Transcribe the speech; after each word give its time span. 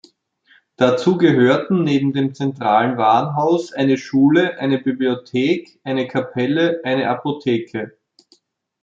Dazu 0.77 1.19
gehörten 1.19 1.83
neben 1.83 2.11
dem 2.11 2.33
zentralen 2.33 2.97
Warenhaus 2.97 3.71
eine 3.71 3.99
Schule, 3.99 4.57
eine 4.57 4.79
Bibliothek, 4.79 5.79
eine 5.83 6.07
Kapelle, 6.07 6.81
eine 6.83 7.07
Apotheke. 7.07 7.99